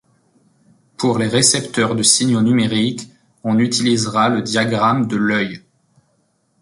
[0.97, 3.11] Pour les récepteurs de signaux numériques,
[3.43, 5.61] on utilisera le diagramme de l'œil.